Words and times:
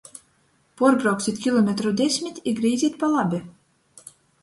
Puorbrauksit 0.81 1.43
kilometru 1.45 1.93
desmit 2.01 2.43
i 2.53 2.57
grīzit 2.63 3.01
pa 3.05 3.15
labi! 3.15 3.47